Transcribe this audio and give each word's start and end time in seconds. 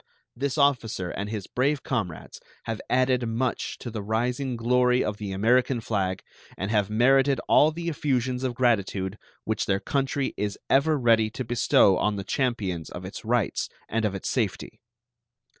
This 0.35 0.57
officer 0.57 1.11
and 1.11 1.29
his 1.29 1.45
brave 1.45 1.83
comrades 1.83 2.39
have 2.63 2.81
added 2.89 3.27
much 3.27 3.77
to 3.77 3.91
the 3.91 4.01
rising 4.01 4.55
glory 4.55 5.03
of 5.03 5.17
the 5.17 5.31
American 5.31 5.79
flag, 5.79 6.23
and 6.57 6.71
have 6.71 6.89
merited 6.89 7.39
all 7.47 7.69
the 7.71 7.87
effusions 7.87 8.43
of 8.43 8.55
gratitude 8.55 9.19
which 9.43 9.67
their 9.67 9.79
country 9.79 10.33
is 10.37 10.57
ever 10.71 10.97
ready 10.97 11.29
to 11.29 11.45
bestow 11.45 11.97
on 11.99 12.15
the 12.15 12.23
champions 12.23 12.89
of 12.89 13.05
its 13.05 13.23
rights 13.23 13.69
and 13.87 14.03
of 14.03 14.15
its 14.15 14.27
safety. 14.27 14.79